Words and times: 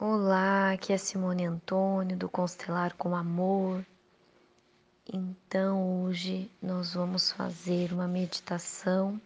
Olá, 0.00 0.74
aqui 0.74 0.92
é 0.92 0.96
Simone 0.96 1.44
Antônio 1.44 2.16
do 2.16 2.28
Constelar 2.28 2.94
com 2.94 3.16
Amor. 3.16 3.84
Então, 5.12 6.04
hoje 6.04 6.48
nós 6.62 6.94
vamos 6.94 7.32
fazer 7.32 7.92
uma 7.92 8.06
meditação 8.06 9.20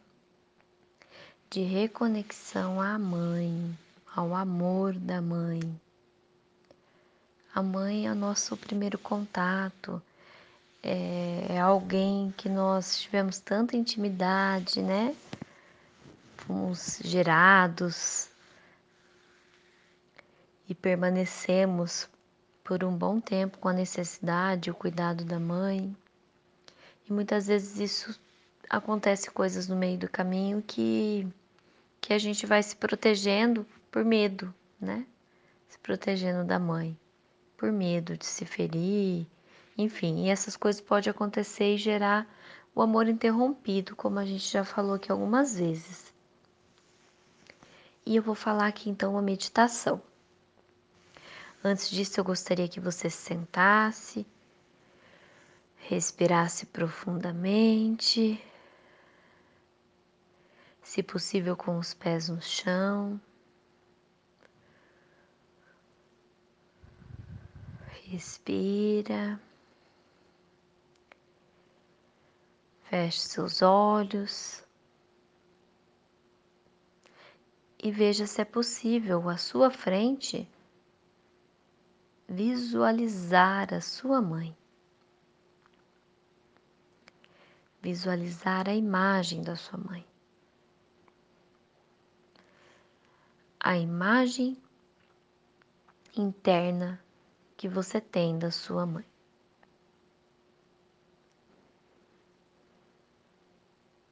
de 1.51 1.61
reconexão 1.61 2.81
à 2.81 2.99
mãe, 2.99 3.79
ao 4.17 4.35
amor 4.35 4.95
da 4.95 5.21
mãe. 5.21 5.61
A 7.55 7.63
mãe 7.63 8.07
é 8.07 8.11
o 8.11 8.15
nosso 8.15 8.57
primeiro 8.57 8.99
contato, 8.99 10.01
é, 10.83 11.49
é 11.51 11.61
alguém 11.61 12.33
que 12.35 12.49
nós 12.49 12.99
tivemos 12.99 13.39
tanta 13.41 13.77
intimidade, 13.77 14.81
né? 14.81 15.15
Fomos 16.39 16.99
gerados 17.05 18.32
e 20.69 20.75
permanecemos 20.75 22.09
por 22.65 22.85
um 22.85 22.97
bom 22.97 23.21
tempo 23.21 23.59
com 23.59 23.69
a 23.69 23.73
necessidade, 23.73 24.71
o 24.71 24.75
cuidado 24.75 25.25
da 25.25 25.39
mãe. 25.39 25.95
E 27.09 27.13
muitas 27.13 27.47
vezes 27.47 27.79
isso 27.79 28.21
acontece 28.69 29.31
coisas 29.31 29.69
no 29.69 29.77
meio 29.77 29.99
do 29.99 30.09
caminho 30.09 30.63
que 30.63 31.27
que 32.01 32.13
a 32.13 32.19
gente 32.19 32.47
vai 32.47 32.61
se 32.63 32.75
protegendo 32.75 33.65
por 33.91 34.05
medo, 34.05 34.53
né? 34.81 35.07
Se 35.69 35.79
protegendo 35.79 36.45
da 36.45 36.59
mãe, 36.59 36.99
por 37.57 37.71
medo 37.71 38.17
de 38.17 38.27
se 38.27 38.45
ferir, 38.45 39.25
enfim, 39.79 40.25
e 40.25 40.29
essas 40.29 40.57
coisas 40.57 40.83
podem 40.83 41.11
acontecer 41.11 41.75
e 41.75 41.79
gerar 41.79 42.27
o 42.75 42.83
amor 42.83 43.07
interrompido, 43.07 43.95
como 43.95 44.19
a 44.19 44.25
gente 44.25 44.51
já 44.51 44.65
falou 44.65 44.95
aqui 44.95 45.13
algumas 45.13 45.57
vezes. 45.57 46.13
E 48.05 48.17
eu 48.17 48.23
vou 48.23 48.35
falar 48.35 48.67
aqui 48.67 48.91
então 48.91 49.13
uma 49.13 49.23
meditação. 49.23 50.03
Antes 51.65 51.89
disso, 51.91 52.19
eu 52.19 52.25
gostaria 52.25 52.69
que 52.69 52.81
você 52.81 53.09
se 53.09 53.19
sentasse, 53.19 54.27
respirasse 55.77 56.67
profundamente, 56.67 58.43
se 60.83 61.05
possível 61.05 61.57
com 61.57 61.79
os 61.79 61.95
pés 61.95 62.29
no 62.29 62.43
chão. 62.43 63.21
Respira. 68.07 69.41
Feche 72.83 73.21
seus 73.21 73.63
olhos 73.63 74.65
e 77.81 77.93
veja 77.93 78.27
se 78.27 78.41
é 78.41 78.45
possível 78.45 79.29
à 79.29 79.37
sua 79.37 79.71
frente 79.71 80.49
visualizar 82.33 83.75
a 83.75 83.81
sua 83.83 84.23
mãe, 84.23 84.57
visualizar 87.83 88.71
a 88.71 88.75
imagem 88.75 89.43
da 89.43 89.55
sua 89.55 89.79
mãe, 89.79 90.07
a 93.61 93.77
imagem 93.77 94.57
interna 96.17 96.99
que 97.55 97.69
você 97.69 98.01
tem 98.01 98.39
da 98.39 98.51
sua 98.51 98.87
mãe. 98.87 99.05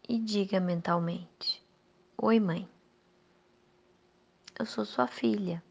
E 0.06 0.18
diga 0.18 0.60
mentalmente: 0.60 1.64
Oi, 2.18 2.38
mãe, 2.38 2.68
eu 4.58 4.66
sou 4.66 4.84
sua 4.84 5.06
filha 5.06 5.62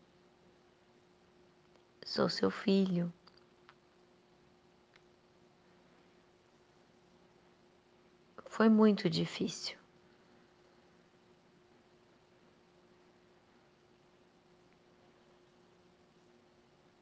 sou 2.09 2.27
seu 2.27 2.49
filho. 2.49 3.13
Foi 8.47 8.67
muito 8.67 9.07
difícil. 9.07 9.77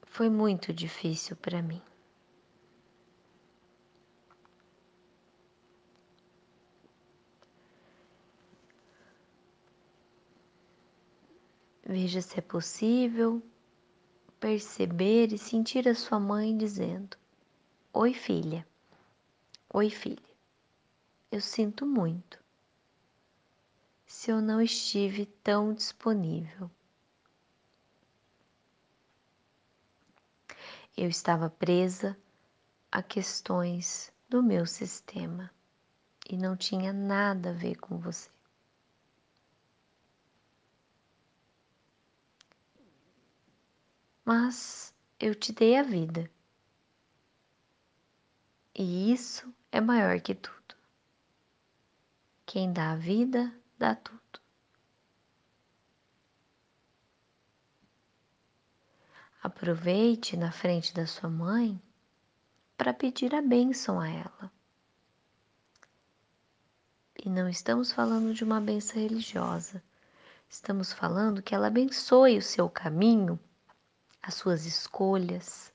Foi 0.04 0.30
muito 0.30 0.74
difícil 0.74 1.38
para 1.38 1.62
mim. 1.62 1.82
Veja 11.86 12.22
se 12.22 12.40
é 12.40 12.42
possível 12.42 13.42
perceber 14.40 15.34
e 15.34 15.38
sentir 15.38 15.88
a 15.88 15.96
sua 15.96 16.20
mãe 16.20 16.56
dizendo: 16.56 17.18
Oi, 17.94 18.14
filha. 18.14 18.68
Oi, 19.74 19.90
filha. 19.90 20.36
Eu 21.32 21.42
sinto 21.42 21.86
muito 21.86 22.40
se 24.06 24.32
eu 24.32 24.42
não 24.42 24.62
estive 24.62 25.26
tão 25.44 25.74
disponível. 25.74 26.72
Eu 30.96 31.10
estava 31.10 31.50
presa 31.50 32.18
a 32.92 33.04
questões 33.04 34.12
do 34.30 34.42
meu 34.42 34.66
sistema 34.66 35.52
e 36.30 36.38
não 36.38 36.56
tinha 36.56 36.92
nada 36.94 37.50
a 37.50 37.54
ver 37.54 37.76
com 37.76 37.98
você. 37.98 38.37
Mas 44.28 44.94
eu 45.18 45.34
te 45.34 45.54
dei 45.54 45.78
a 45.78 45.84
vida. 45.84 46.30
E 48.76 49.14
isso 49.14 49.56
é 49.72 49.80
maior 49.80 50.20
que 50.20 50.36
tudo. 50.36 50.76
Quem 52.46 52.74
dá 52.74 52.92
a 52.92 52.96
vida, 52.98 53.50
dá 53.78 53.96
tudo. 53.96 54.42
Aproveite 59.42 60.36
na 60.36 60.52
frente 60.52 60.94
da 60.94 61.08
sua 61.08 61.30
mãe 61.30 61.82
para 62.76 62.94
pedir 62.94 63.34
a 63.34 63.42
bênção 63.42 63.98
a 63.98 64.10
ela. 64.10 64.52
E 67.24 67.30
não 67.30 67.48
estamos 67.48 67.94
falando 67.94 68.34
de 68.34 68.44
uma 68.44 68.60
benção 68.60 69.02
religiosa. 69.02 69.82
Estamos 70.50 70.92
falando 70.92 71.42
que 71.42 71.56
ela 71.56 71.68
abençoe 71.68 72.38
o 72.38 72.42
seu 72.42 72.70
caminho 72.70 73.40
as 74.28 74.36
suas 74.36 74.66
escolhas. 74.66 75.74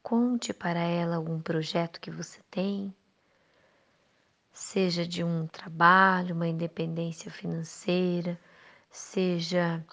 Conte 0.00 0.54
para 0.54 0.78
ela 0.78 1.16
algum 1.16 1.40
projeto 1.40 2.00
que 2.00 2.08
você 2.08 2.40
tem, 2.48 2.94
seja 4.52 5.04
de 5.04 5.24
um 5.24 5.48
trabalho, 5.48 6.36
uma 6.36 6.46
independência 6.46 7.32
financeira, 7.32 8.40
seja 8.92 9.84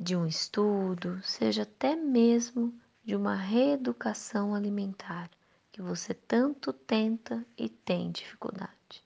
de 0.00 0.14
um 0.14 0.24
estudo, 0.24 1.20
seja 1.24 1.64
até 1.64 1.96
mesmo 1.96 2.72
de 3.04 3.16
uma 3.16 3.34
reeducação 3.34 4.54
alimentar 4.54 5.28
que 5.72 5.82
você 5.82 6.14
tanto 6.14 6.72
tenta 6.72 7.44
e 7.58 7.68
tem 7.68 8.12
dificuldade. 8.12 9.02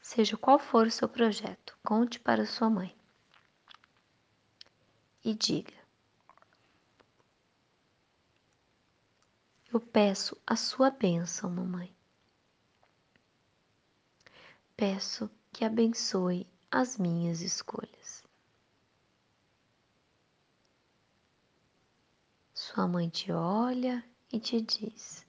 Seja 0.00 0.36
qual 0.36 0.60
for 0.60 0.86
o 0.86 0.92
seu 0.92 1.08
projeto, 1.08 1.76
conte 1.82 2.20
para 2.20 2.46
sua 2.46 2.70
mãe 2.70 2.94
e 5.24 5.34
diga: 5.34 5.72
Eu 9.72 9.80
peço 9.80 10.36
a 10.46 10.54
sua 10.54 10.90
bênção, 10.90 11.50
mamãe. 11.50 11.92
Peço 14.76 15.30
que 15.52 15.64
abençoe 15.64 16.46
as 16.70 16.98
minhas 16.98 17.40
escolhas. 17.40 18.22
Sua 22.52 22.86
mãe 22.86 23.08
te 23.08 23.32
olha 23.32 24.04
e 24.32 24.38
te 24.38 24.60
diz: 24.60 25.24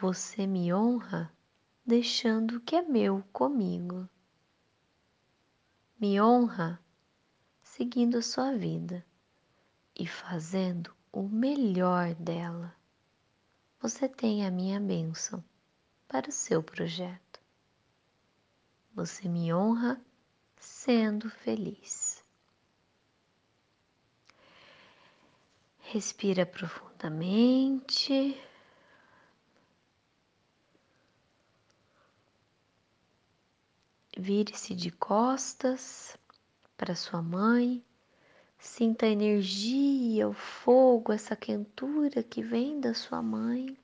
Você 0.00 0.46
me 0.46 0.72
honra 0.72 1.32
deixando 1.84 2.56
o 2.56 2.60
que 2.60 2.76
é 2.76 2.82
meu 2.82 3.22
comigo 3.32 4.08
me 6.04 6.20
honra 6.20 6.78
seguindo 7.62 8.18
a 8.18 8.22
sua 8.22 8.54
vida 8.54 9.02
e 9.98 10.06
fazendo 10.06 10.94
o 11.10 11.22
melhor 11.22 12.14
dela. 12.16 12.76
Você 13.80 14.06
tem 14.06 14.46
a 14.46 14.50
minha 14.50 14.78
bênção 14.78 15.42
para 16.06 16.28
o 16.28 16.32
seu 16.32 16.62
projeto. 16.62 17.40
Você 18.92 19.30
me 19.30 19.54
honra 19.54 19.98
sendo 20.58 21.30
feliz. 21.30 22.22
Respira 25.78 26.44
profundamente. 26.44 28.38
Vire-se 34.16 34.74
de 34.74 34.90
costas 34.90 36.16
para 36.76 36.94
sua 36.94 37.20
mãe, 37.20 37.84
sinta 38.58 39.06
a 39.06 39.08
energia, 39.08 40.28
o 40.28 40.32
fogo, 40.32 41.12
essa 41.12 41.34
quentura 41.34 42.22
que 42.22 42.42
vem 42.42 42.80
da 42.80 42.94
sua 42.94 43.20
mãe. 43.20 43.76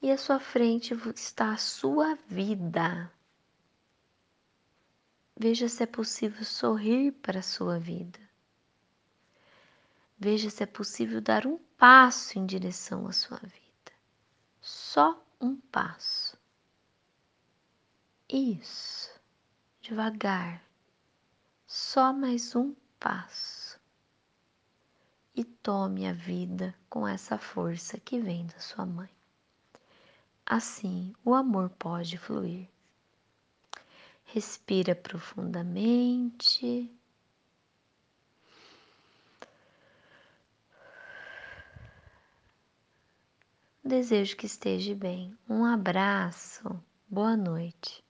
E 0.00 0.10
à 0.10 0.16
sua 0.16 0.38
frente 0.38 0.94
está 1.14 1.52
a 1.52 1.56
sua 1.56 2.16
vida. 2.28 3.10
Veja 5.36 5.68
se 5.68 5.82
é 5.82 5.86
possível 5.86 6.44
sorrir 6.44 7.12
para 7.12 7.40
a 7.40 7.42
sua 7.42 7.78
vida. 7.80 8.20
Veja 10.16 10.48
se 10.48 10.62
é 10.62 10.66
possível 10.66 11.20
dar 11.20 11.46
um 11.46 11.58
passo 11.76 12.38
em 12.38 12.46
direção 12.46 13.08
à 13.08 13.12
sua 13.12 13.38
vida. 13.38 13.92
Só 14.60 15.20
um 15.40 15.56
passo. 15.56 16.23
Isso. 18.28 19.10
Devagar. 19.80 20.62
Só 21.66 22.12
mais 22.12 22.54
um 22.56 22.74
passo. 22.98 23.78
E 25.34 25.44
tome 25.44 26.06
a 26.06 26.12
vida 26.12 26.74
com 26.88 27.06
essa 27.08 27.36
força 27.36 27.98
que 27.98 28.20
vem 28.20 28.46
da 28.46 28.58
sua 28.60 28.86
mãe. 28.86 29.10
Assim, 30.46 31.14
o 31.24 31.34
amor 31.34 31.70
pode 31.70 32.18
fluir. 32.18 32.68
Respira 34.26 34.94
profundamente. 34.94 36.90
Desejo 43.82 44.36
que 44.36 44.46
esteja 44.46 44.94
bem. 44.94 45.36
Um 45.48 45.64
abraço. 45.64 46.62
Boa 47.08 47.36
noite. 47.36 48.03